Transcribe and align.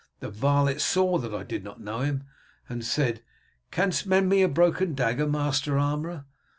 The 0.19 0.31
varlet 0.31 0.81
saw 0.81 1.19
that 1.19 1.31
I 1.31 1.43
did 1.43 1.63
not 1.63 1.79
know 1.79 1.99
him, 1.99 2.23
and 2.67 2.83
said, 2.83 3.21
'Canst 3.69 4.07
mend 4.07 4.29
me 4.29 4.41
a 4.41 4.47
broken 4.49 4.95
dagger, 4.95 5.27
master 5.27 5.77
armourer?' 5.77 6.25